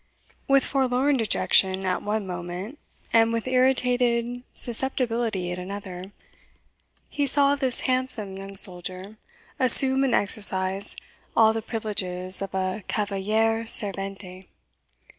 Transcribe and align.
With 0.47 0.65
forlorn 0.65 1.17
dejection 1.17 1.85
at 1.85 2.01
one 2.01 2.25
moment, 2.25 2.79
and 3.13 3.31
with 3.31 3.47
irritated 3.47 4.41
susceptibility 4.51 5.51
at 5.51 5.59
another, 5.59 6.11
he 7.07 7.27
saw 7.27 7.53
this 7.53 7.81
handsome 7.81 8.35
young 8.35 8.55
soldier 8.55 9.17
assume 9.59 10.03
and 10.03 10.15
exercise 10.15 10.95
all 11.37 11.53
the 11.53 11.61
privileges 11.61 12.41
of 12.41 12.55
a 12.55 12.83
cavaliere 12.87 13.65
servente. 13.65 14.47